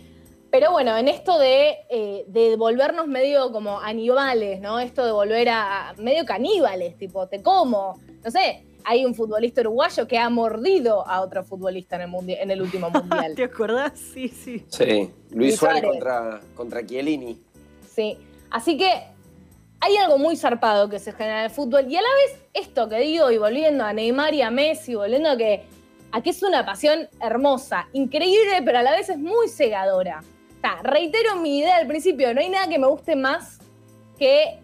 pero 0.52 0.72
bueno, 0.72 0.98
en 0.98 1.08
esto 1.08 1.38
de, 1.40 1.78
eh, 1.90 2.26
de, 2.28 2.56
volvernos 2.56 3.08
medio 3.08 3.52
como 3.52 3.80
animales, 3.80 4.60
¿no? 4.62 4.80
Esto 4.80 5.06
de 5.06 5.12
volver 5.12 5.50
a, 5.50 5.90
a 5.90 5.94
medio 5.94 6.26
caníbales, 6.26 6.98
tipo, 6.98 7.28
te 7.28 7.42
como, 7.42 8.00
no 8.24 8.32
sé, 8.32 8.66
hay 8.90 9.06
un 9.06 9.14
futbolista 9.14 9.62
uruguayo 9.62 10.08
que 10.08 10.18
ha 10.18 10.28
mordido 10.32 11.08
a 11.08 11.22
otro 11.22 11.44
futbolista 11.44 11.96
en 11.98 12.12
el, 12.12 12.30
en 12.32 12.50
el 12.50 12.60
último 12.60 12.90
mundial. 12.94 13.36
¿Te 13.36 13.44
acordás? 13.44 14.00
Sí, 14.00 14.30
sí. 14.30 14.66
Sí, 14.68 15.12
Luis 15.30 15.58
Suárez 15.58 15.84
contra, 15.84 16.42
contra 16.56 16.84
Chiellini. 16.84 17.40
Sí, 17.88 18.18
así 18.50 18.78
que 18.78 18.90
hay 19.80 19.96
algo 19.98 20.18
muy 20.18 20.36
zarpado 20.36 20.90
que 20.90 20.98
se 20.98 21.12
genera 21.12 21.42
en 21.42 21.46
el 21.46 21.52
fútbol 21.52 21.86
y 21.88 21.98
a 21.98 22.02
la 22.02 22.08
vez 22.08 22.42
esto 22.56 22.90
que 22.90 22.98
digo 22.98 23.30
y 23.30 23.38
volviendo 23.38 23.84
a 23.84 23.94
Neymar 23.94 24.34
y 24.34 24.42
a 24.42 24.50
Messi, 24.50 24.96
volviendo 24.96 25.30
a 25.30 25.38
que 25.38 25.66
aquí 26.12 26.32
es 26.32 26.42
una 26.42 26.66
pasión 26.66 27.08
hermosa, 27.22 27.88
increíble, 27.94 28.64
pero 28.66 28.80
a 28.80 28.82
la 28.82 28.94
vez 28.94 29.10
es 29.10 29.20
muy 29.20 29.50
cegadora. 29.50 30.24
O 30.64 30.84
reitero 30.84 31.36
mi 31.36 31.60
idea 31.60 31.78
al 31.78 31.86
principio, 31.86 32.34
no 32.34 32.42
hay 32.42 32.50
nada 32.50 32.68
que 32.68 32.80
me 32.80 32.88
guste 32.88 33.16
más 33.16 33.60
que 34.18 34.60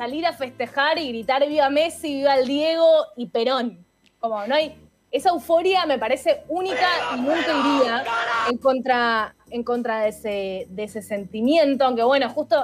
salir 0.00 0.24
a 0.24 0.32
festejar 0.32 0.98
y 0.98 1.08
gritar 1.08 1.46
viva 1.46 1.68
Messi, 1.68 2.14
viva 2.14 2.34
el 2.38 2.46
Diego 2.46 2.88
y 3.16 3.26
Perón. 3.26 3.84
Como 4.18 4.46
no 4.46 4.54
hay 4.54 4.74
esa 5.10 5.28
euforia 5.28 5.84
me 5.84 5.98
parece 5.98 6.42
única 6.48 6.88
y 7.14 7.20
nunca 7.20 7.52
iría 7.52 8.04
en 8.48 8.56
contra, 8.56 9.34
en 9.50 9.62
contra 9.62 10.00
de, 10.00 10.08
ese, 10.08 10.66
de 10.70 10.84
ese 10.84 11.02
sentimiento, 11.02 11.84
aunque 11.84 12.02
bueno, 12.02 12.30
justo 12.30 12.56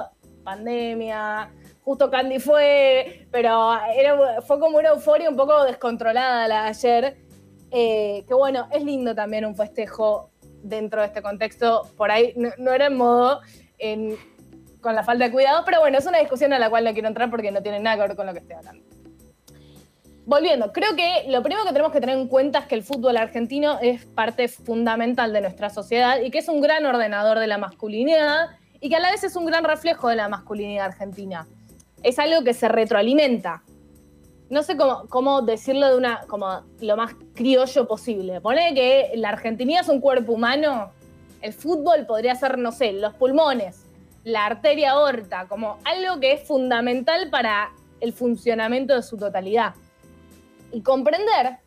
pandemia, 0.43 1.51
justo 1.83 2.09
Candy 2.09 2.39
fue, 2.39 3.27
pero 3.29 3.71
era, 3.95 4.41
fue 4.41 4.59
como 4.59 4.79
una 4.79 4.89
euforia 4.89 5.29
un 5.29 5.35
poco 5.35 5.63
descontrolada 5.63 6.47
la 6.47 6.63
de 6.63 6.69
ayer. 6.69 7.17
Eh, 7.69 8.23
que 8.27 8.33
bueno, 8.33 8.67
es 8.71 8.83
lindo 8.83 9.13
también 9.13 9.45
un 9.45 9.55
festejo 9.55 10.31
dentro 10.63 11.01
de 11.01 11.07
este 11.07 11.21
contexto. 11.21 11.83
Por 11.97 12.09
ahí 12.09 12.33
no, 12.35 12.71
era 12.71 12.87
en 12.87 12.97
modo 12.97 13.41
con 14.81 14.95
la 14.95 15.03
falta 15.03 15.25
de 15.25 15.31
cuidado, 15.31 15.63
pero 15.65 15.79
bueno, 15.79 15.97
es 15.97 16.05
una 16.05 16.19
discusión 16.19 16.53
a 16.53 16.59
la 16.59 16.69
cual 16.69 16.83
no 16.83 16.93
quiero 16.93 17.07
entrar 17.07 17.29
porque 17.29 17.51
no 17.51 17.61
tiene 17.61 17.79
nada 17.79 17.95
que 17.95 18.07
ver 18.07 18.15
con 18.15 18.25
lo 18.25 18.33
que 18.33 18.39
estoy 18.39 18.55
hablando 18.55 18.83
volviendo, 20.27 20.73
creo 20.73 20.93
que 20.97 21.23
lo 21.29 21.41
primero 21.41 21.63
que 21.63 21.71
tenemos 21.71 21.93
que 21.93 22.01
tener 22.01 22.17
en 22.17 22.27
cuenta 22.27 22.59
es 22.59 22.65
que 22.65 22.75
el 22.75 22.83
fútbol 22.83 23.15
argentino 23.15 23.79
es 23.81 24.05
parte 24.05 24.49
fundamental 24.49 25.31
de 25.31 25.39
nuestra 25.39 25.69
sociedad 25.69 26.19
y 26.21 26.29
que 26.31 26.39
es 26.39 26.49
un 26.49 26.59
gran 26.59 26.85
ordenador 26.85 27.39
de 27.39 27.47
la 27.47 27.57
masculinidad 27.57 28.49
y 28.81 28.89
que 28.89 28.97
a 28.97 28.99
la 28.99 29.09
vez 29.09 29.23
es 29.23 29.37
un 29.37 29.45
gran 29.45 29.63
reflejo 29.63 30.09
de 30.09 30.17
la 30.17 30.27
masculinidad 30.27 30.87
argentina. 30.87 31.47
Es 32.03 32.19
algo 32.19 32.43
que 32.43 32.53
se 32.53 32.67
retroalimenta. 32.67 33.63
No 34.49 34.63
sé 34.63 34.75
cómo, 34.77 35.41
decirlo 35.43 35.89
de 35.89 35.95
una, 35.95 36.21
como 36.27 36.61
lo 36.81 36.97
más 36.97 37.13
criollo 37.33 37.87
posible. 37.87 38.41
Pone 38.41 38.73
que 38.75 39.13
la 39.15 39.29
argentinidad 39.29 39.83
es 39.83 39.89
un 39.89 40.01
cuerpo 40.01 40.33
humano, 40.33 40.91
el 41.41 41.53
fútbol 41.53 42.05
podría 42.05 42.35
ser, 42.35 42.57
no 42.57 42.73
sé, 42.73 42.91
los 42.91 43.13
pulmones, 43.13 43.86
la 44.27 44.45
arteria 44.45 44.91
aorta, 44.91 45.45
como 45.47 45.77
algo 45.85 46.19
que 46.19 46.33
es 46.33 46.41
fundamental 46.45 47.29
para 47.29 47.71
el 48.01 48.11
funcionamiento 48.11 48.93
de 48.93 49.01
su 49.01 49.17
totalidad 49.17 49.73
y 50.73 50.81
comprender 50.81 51.59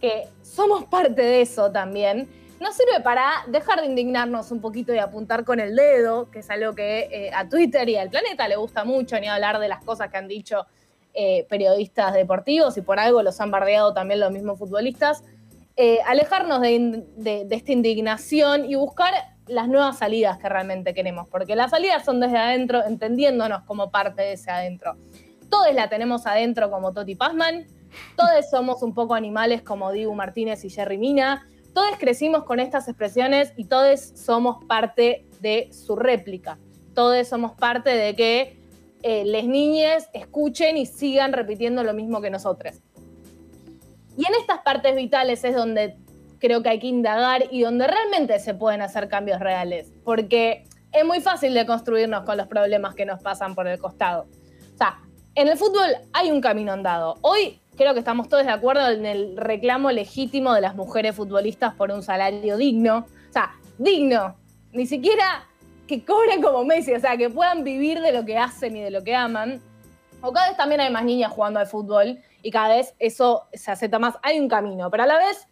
que 0.00 0.24
somos 0.42 0.86
parte 0.86 1.22
de 1.22 1.42
eso 1.42 1.70
también, 1.70 2.28
nos 2.58 2.74
sirve 2.74 3.00
para 3.00 3.30
dejar 3.46 3.80
de 3.80 3.86
indignarnos 3.86 4.50
un 4.50 4.60
poquito 4.60 4.92
y 4.92 4.98
apuntar 4.98 5.44
con 5.44 5.60
el 5.60 5.76
dedo, 5.76 6.32
que 6.32 6.40
es 6.40 6.50
algo 6.50 6.74
que 6.74 7.08
eh, 7.12 7.30
a 7.32 7.48
Twitter 7.48 7.88
y 7.88 7.94
al 7.94 8.10
planeta 8.10 8.48
le 8.48 8.56
gusta 8.56 8.84
mucho, 8.84 9.20
ni 9.20 9.28
hablar 9.28 9.60
de 9.60 9.68
las 9.68 9.84
cosas 9.84 10.10
que 10.10 10.16
han 10.16 10.26
dicho 10.26 10.66
eh, 11.12 11.46
periodistas 11.48 12.12
deportivos 12.12 12.76
y 12.76 12.80
por 12.80 12.98
algo 12.98 13.22
los 13.22 13.40
han 13.40 13.52
bardeado 13.52 13.94
también 13.94 14.18
los 14.18 14.32
mismos 14.32 14.58
futbolistas. 14.58 15.22
Eh, 15.76 16.00
alejarnos 16.06 16.60
de, 16.60 17.04
de, 17.16 17.46
esta 17.54 17.70
indignación 17.70 18.64
y 18.64 18.74
buscar 18.74 19.14
las 19.46 19.68
nuevas 19.68 19.98
salidas 19.98 20.38
que 20.38 20.48
realmente 20.48 20.94
queremos, 20.94 21.28
porque 21.28 21.56
las 21.56 21.70
salidas 21.70 22.04
son 22.04 22.20
desde 22.20 22.38
adentro, 22.38 22.84
entendiéndonos 22.84 23.62
como 23.64 23.90
parte 23.90 24.22
de 24.22 24.32
ese 24.32 24.50
adentro. 24.50 24.96
Todos 25.50 25.72
la 25.74 25.88
tenemos 25.88 26.26
adentro 26.26 26.70
como 26.70 26.92
Toti 26.92 27.14
Pazman, 27.14 27.66
todos 28.16 28.50
somos 28.50 28.82
un 28.82 28.94
poco 28.94 29.14
animales 29.14 29.62
como 29.62 29.92
Dibu 29.92 30.14
Martínez 30.14 30.64
y 30.64 30.70
Jerry 30.70 30.98
Mina. 30.98 31.48
Todos 31.72 31.96
crecimos 31.98 32.44
con 32.44 32.60
estas 32.60 32.88
expresiones 32.88 33.52
y 33.56 33.64
todos 33.64 34.00
somos 34.00 34.64
parte 34.64 35.26
de 35.40 35.70
su 35.72 35.96
réplica. 35.96 36.58
Todos 36.94 37.26
somos 37.26 37.52
parte 37.52 37.90
de 37.90 38.14
que 38.14 38.60
eh, 39.02 39.24
las 39.24 39.44
niñas 39.44 40.08
escuchen 40.12 40.76
y 40.76 40.86
sigan 40.86 41.32
repitiendo 41.32 41.82
lo 41.82 41.92
mismo 41.92 42.20
que 42.20 42.30
nosotros. 42.30 42.76
Y 44.16 44.24
en 44.26 44.34
estas 44.40 44.60
partes 44.60 44.94
vitales 44.94 45.42
es 45.42 45.56
donde 45.56 45.96
creo 46.44 46.62
que 46.62 46.68
hay 46.68 46.78
que 46.78 46.88
indagar 46.88 47.44
y 47.50 47.62
donde 47.62 47.86
realmente 47.86 48.38
se 48.38 48.52
pueden 48.52 48.82
hacer 48.82 49.08
cambios 49.08 49.40
reales, 49.40 49.90
porque 50.04 50.64
es 50.92 51.02
muy 51.02 51.22
fácil 51.22 51.54
de 51.54 51.64
construirnos 51.64 52.24
con 52.24 52.36
los 52.36 52.48
problemas 52.48 52.94
que 52.94 53.06
nos 53.06 53.22
pasan 53.22 53.54
por 53.54 53.66
el 53.66 53.78
costado. 53.78 54.26
O 54.74 54.76
sea, 54.76 54.98
en 55.34 55.48
el 55.48 55.56
fútbol 55.56 55.88
hay 56.12 56.30
un 56.30 56.42
camino 56.42 56.72
andado. 56.72 57.16
Hoy 57.22 57.58
creo 57.78 57.94
que 57.94 58.00
estamos 58.00 58.28
todos 58.28 58.44
de 58.44 58.52
acuerdo 58.52 58.90
en 58.90 59.06
el 59.06 59.38
reclamo 59.38 59.90
legítimo 59.90 60.52
de 60.52 60.60
las 60.60 60.74
mujeres 60.76 61.16
futbolistas 61.16 61.72
por 61.76 61.90
un 61.90 62.02
salario 62.02 62.58
digno. 62.58 63.06
O 63.30 63.32
sea, 63.32 63.54
digno. 63.78 64.36
Ni 64.72 64.84
siquiera 64.84 65.46
que 65.86 66.04
cobren 66.04 66.42
como 66.42 66.62
Messi, 66.62 66.92
o 66.92 67.00
sea, 67.00 67.16
que 67.16 67.30
puedan 67.30 67.64
vivir 67.64 68.00
de 68.02 68.12
lo 68.12 68.26
que 68.26 68.36
hacen 68.36 68.76
y 68.76 68.82
de 68.82 68.90
lo 68.90 69.02
que 69.02 69.14
aman. 69.14 69.62
O 70.20 70.30
cada 70.30 70.48
vez 70.48 70.58
también 70.58 70.82
hay 70.82 70.92
más 70.92 71.04
niñas 71.04 71.32
jugando 71.32 71.58
al 71.58 71.66
fútbol 71.66 72.18
y 72.42 72.50
cada 72.50 72.76
vez 72.76 72.94
eso 72.98 73.48
se 73.54 73.70
acepta 73.70 73.98
más. 73.98 74.16
Hay 74.22 74.38
un 74.38 74.48
camino, 74.48 74.90
pero 74.90 75.04
a 75.04 75.06
la 75.06 75.16
vez 75.16 75.48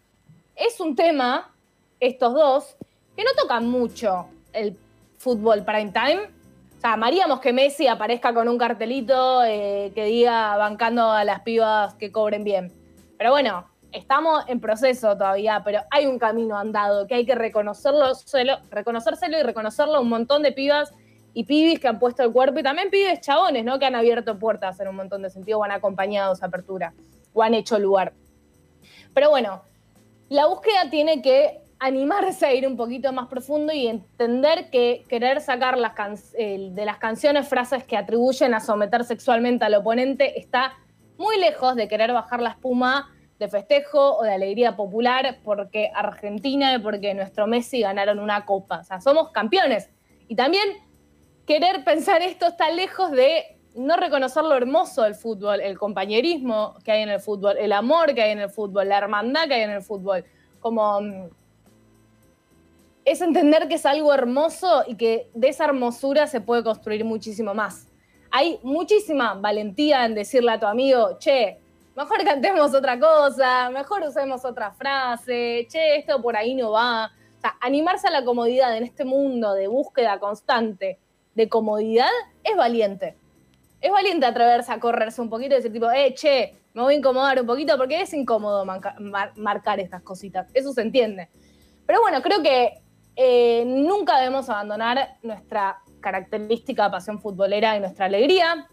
es 0.57 0.81
un 0.81 0.97
tema, 0.97 1.55
estos 2.01 2.35
dos, 2.35 2.77
que 3.17 3.25
no 3.25 3.31
tocan 3.37 3.69
mucho 3.69 4.27
el 4.53 4.77
fútbol 5.19 5.65
prime 5.65 5.93
time 5.93 6.43
o 6.77 6.85
sea, 6.85 6.95
amaríamos 6.95 7.39
que 7.39 7.53
Messi 7.53 7.87
aparezca 7.87 8.35
con 8.35 8.49
un 8.49 8.59
cartelito 8.59 9.45
eh, 9.45 9.93
que 9.95 10.05
diga 10.07 10.57
bancando 10.57 11.13
a 11.13 11.23
las 11.23 11.43
pibas 11.43 11.95
que 11.95 12.11
cobren 12.11 12.43
bien. 12.43 12.73
Pero 13.17 13.31
bueno, 13.31 13.69
estamos 13.93 14.43
en 14.49 14.59
proceso 14.59 15.17
todavía, 15.17 15.63
pero 15.65 15.83
hay 15.93 16.07
un 16.07 16.19
camino 16.19 16.59
andado 16.59 17.07
que 17.07 17.15
hay 17.15 17.25
que 17.25 17.37
reconocerlo, 17.37 18.07
reconocérselo 18.69 19.39
y 19.39 19.45
reconocerlo 19.45 19.95
a 19.95 20.01
un 20.01 20.09
montón 20.09 20.43
de 20.43 20.51
pibas 20.51 20.93
y 21.35 21.45
pibis 21.45 21.79
que 21.79 21.87
han 21.87 22.01
puesto 22.01 22.25
el 22.25 22.33
cuerpo 22.33 22.59
y 22.59 22.65
también 22.65 22.91
pibes 22.91 23.21
chabones, 23.21 23.65
¿no? 23.65 23.79
Que 23.79 23.85
han 23.85 23.95
abierto 23.95 24.37
puertas 24.41 24.81
en 24.81 24.89
un 24.89 24.97
montón 24.97 25.23
de 25.23 25.31
sentidos 25.31 25.61
o 25.61 25.63
han 25.65 25.71
acompañado 25.71 26.33
esa 26.33 26.47
apertura 26.47 26.95
o 27.33 27.45
han 27.45 27.55
hecho 27.55 27.79
lugar. 27.79 28.13
Pero 29.15 29.31
bueno, 29.31 29.63
la 30.33 30.47
búsqueda 30.47 30.89
tiene 30.91 31.21
que 31.21 31.61
animarse 31.79 32.47
a 32.47 32.55
ir 32.55 32.67
un 32.67 32.77
poquito 32.77 33.12
más 33.12 33.29
profundo 33.29 33.73
y 33.73 33.87
entender 33.87 34.71
que 34.71 35.05
querer 35.09 35.43
sacar 35.43 35.77
las 35.77 35.93
de 36.33 36.85
las 36.87 36.97
canciones 36.97 37.47
frases 37.49 37.85
que 37.85 37.99
atribuyen 37.99 38.55
a 38.55 38.61
someter 38.61 39.05
sexualmente 39.05 39.67
al 39.67 39.75
oponente 39.75 40.39
está 40.41 40.73
muy 41.19 41.39
lejos 41.39 41.77
de 41.77 41.87
querer 41.87 42.12
bajar 42.12 42.41
la 42.41 42.51
espuma 42.51 43.11
de 43.39 43.49
festejo 43.49 44.17
o 44.17 44.23
de 44.23 44.33
alegría 44.33 44.75
popular 44.75 45.41
porque 45.45 45.91
Argentina 45.95 46.73
y 46.73 46.79
porque 46.79 47.12
nuestro 47.12 47.47
Messi 47.47 47.81
ganaron 47.81 48.19
una 48.19 48.47
copa. 48.47 48.79
O 48.79 48.85
sea, 48.85 49.01
somos 49.01 49.33
campeones. 49.33 49.91
Y 50.29 50.37
también 50.37 50.65
querer 51.45 51.85
pensar 51.85 52.23
esto 52.23 52.47
está 52.47 52.71
lejos 52.71 53.11
de 53.11 53.52
no 53.75 53.97
reconocer 53.97 54.45
lo 54.45 54.55
hermoso 54.55 55.02
del 55.02 55.14
fútbol, 55.14 55.61
el 55.61 55.79
compañerismo 55.79 56.76
que 56.85 56.93
hay 56.93 57.02
en 57.02 57.09
el 57.09 57.21
fútbol, 57.21 57.57
el 57.59 57.73
amor 57.73 58.14
que 58.14 58.23
hay 58.23 58.33
en 58.33 58.41
el 58.41 58.50
fútbol, 58.50 58.88
la 58.88 58.99
hermandad 58.99 59.47
que 59.47 59.55
hay 59.55 59.62
en 59.62 59.71
el 59.71 59.83
fútbol. 59.83 60.25
Como 60.61 61.00
mm, 61.00 61.29
es 63.05 63.21
entender 63.21 63.69
que 63.69 63.75
es 63.75 63.87
algo 63.87 64.12
hermoso 64.12 64.85
y 64.87 64.97
que 64.97 65.31
de 65.35 65.49
esa 65.49 65.64
hermosura 65.64 66.26
se 66.26 66.41
puede 66.41 66.62
construir 66.62 67.05
muchísimo 67.05 67.55
más. 67.55 67.88
Hay 68.31 68.59
muchísima 68.62 69.35
valentía 69.35 70.05
en 70.05 70.14
decirle 70.14 70.52
a 70.52 70.61
tu 70.61 70.67
amigo, 70.67 71.19
che, 71.19 71.59
mejor 71.97 72.25
cantemos 72.25 72.75
otra 72.75 72.99
cosa, 72.99 73.71
mejor 73.71 74.02
usemos 74.02 74.45
otra 74.45 74.71
frase, 74.73 75.67
che, 75.69 75.97
esto 75.97 76.21
por 76.21 76.37
ahí 76.37 76.55
no 76.55 76.73
va. 76.73 77.11
Animarse 77.61 78.07
a 78.07 78.11
la 78.11 78.25
comodidad 78.25 78.76
en 78.76 78.85
este 78.85 79.05
mundo 79.05 79.55
de 79.55 79.67
búsqueda 79.67 80.19
constante 80.21 80.99
de 81.35 81.49
comodidad 81.49 82.11
es 82.45 82.57
valiente. 82.57 83.17
Es 83.83 83.91
valiente 83.91 84.25
atreverse 84.25 84.73
a 84.73 84.81
correrse 84.81 85.21
un 85.21 85.29
poquito 85.29 85.55
y 85.55 85.57
decir 85.57 85.73
tipo, 85.73 85.91
eh, 85.91 86.15
che, 86.15 86.55
me 86.73 86.83
voy 86.83 86.95
a 86.95 86.99
incomodar 86.99 87.41
un 87.41 87.47
poquito 87.47 87.77
porque 87.77 88.01
es 88.01 88.15
incómodo 88.15 88.65
marcar 88.65 89.81
estas 89.81 90.03
cositas. 90.03 90.49
Eso 90.55 90.73
se 90.73 90.81
entiende. 90.81 91.29
Pero 91.85 92.01
bueno, 92.01 92.23
creo 92.23 92.43
que 92.43 92.81
eh, 93.17 93.65
nunca 93.67 94.19
debemos 94.19 94.49
abandonar 94.49 95.17
nuestra 95.23 95.81
característica 96.01 96.91
pasión 96.91 97.21
futbolera 97.21 97.77
y 97.77 97.81
nuestra 97.81 98.07
alegría. 98.07 98.67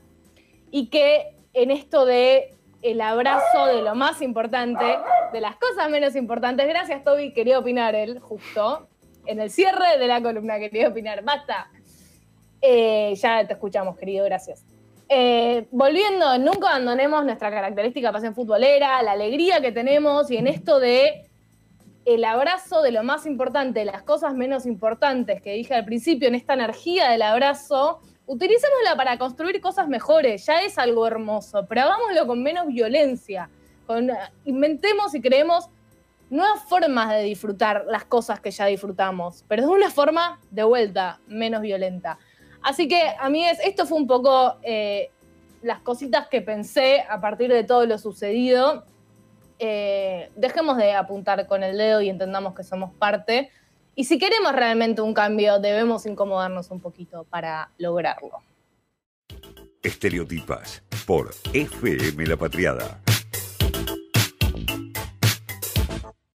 Y 0.72 0.89
que 0.89 1.36
en 1.54 1.72
esto 1.72 2.06
de 2.06 2.56
el 2.82 3.01
abrazo 3.01 3.66
de 3.66 3.82
lo 3.82 3.96
más 3.96 4.22
importante, 4.22 4.86
de 5.34 5.42
las 5.42 5.58
cosas 5.58 5.89
menos 5.89 6.16
importantes, 6.16 6.68
gracias 6.68 7.04
Toby, 7.04 7.34
quería 7.34 7.60
opinar 7.60 7.96
él, 7.96 8.20
justo, 8.20 8.88
en 9.25 9.39
el 9.39 9.50
cierre 9.50 9.98
de 9.98 10.08
la 10.08 10.22
columna, 10.22 10.60
quería 10.60 10.88
opinar, 10.88 11.24
basta. 11.24 11.70
Eh, 12.62 13.13
ya 13.16 13.46
te 13.46 13.54
escuchamos, 13.54 13.98
querido, 13.98 14.25
gracias. 14.25 14.69
Eh, 15.12 15.68
volviendo, 15.72 16.38
nunca 16.38 16.70
abandonemos 16.70 17.25
nuestra 17.25 17.50
característica 17.50 18.12
pasión 18.12 18.36
futbolera, 18.36 19.01
la 19.01 19.13
alegría 19.13 19.60
que 19.60 19.72
tenemos 19.72 20.30
y 20.30 20.38
en 20.38 20.46
esto 20.46 20.80
de 20.80 21.25
el 22.06 22.24
abrazo 22.24 22.84
de 22.84 22.92
lo 22.92 23.04
más 23.04 23.25
importante, 23.25 23.86
las 23.86 24.04
cosas 24.04 24.36
menos 24.36 24.68
importantes 24.68 25.42
que 25.42 25.54
dije 25.54 25.74
al 25.74 25.86
principio, 25.86 26.28
en 26.28 26.36
esta 26.36 26.54
energía 26.54 27.10
del 27.10 27.24
abrazo, 27.24 28.01
utilicémosla 28.28 28.96
para 28.96 29.18
construir 29.18 29.60
cosas 29.62 29.88
mejores. 29.88 30.46
Ya 30.46 30.62
es 30.62 30.78
algo 30.78 31.08
hermoso, 31.08 31.66
pero 31.68 31.82
hagámoslo 31.82 32.28
con 32.28 32.44
menos 32.44 32.68
violencia. 32.68 33.50
inventemos 34.46 35.16
y 35.16 35.22
creemos 35.22 35.70
nuevas 36.30 36.63
formas 36.70 37.10
de 37.10 37.24
disfrutar 37.24 37.86
las 37.88 38.06
cosas 38.06 38.39
que 38.39 38.51
ya 38.51 38.68
disfrutamos, 38.68 39.44
pero 39.48 39.63
de 39.63 39.70
una 39.70 39.89
forma 39.89 40.39
de 40.51 40.63
vuelta, 40.63 41.20
menos 41.28 41.62
violenta. 41.62 42.20
Así 42.62 42.88
que, 42.88 43.01
a 43.20 43.30
mí 43.30 43.46
esto 43.46 43.86
fue 43.86 43.98
un 43.98 44.08
poco 44.08 44.56
eh, 44.63 45.10
las 45.62 45.80
cositas 45.80 46.28
que 46.28 46.42
pensé 46.42 47.01
a 47.10 47.20
partir 47.20 47.51
de 47.51 47.63
todo 47.63 47.86
lo 47.86 47.98
sucedido. 47.98 48.86
Eh, 49.60 50.30
dejemos 50.36 50.78
de 50.78 50.94
apuntar 50.94 51.46
con 51.48 51.63
el 51.63 51.78
dedo 51.78 52.01
y 52.01 52.10
entendamos 52.10 52.56
que 52.56 52.63
somos 52.63 52.94
parte. 52.94 53.51
Y 53.96 54.06
si 54.06 54.18
queremos 54.18 54.54
realmente 54.54 55.01
un 55.01 55.13
cambio, 55.13 55.60
debemos 55.60 56.06
incomodarnos 56.06 56.72
un 56.72 56.80
poquito 56.80 57.25
para 57.25 57.70
lograrlo. 57.78 58.39
Estereotipas 59.82 60.84
por 61.06 61.32
FM 61.54 62.25
La 62.25 62.38
Patriada. 62.38 63.00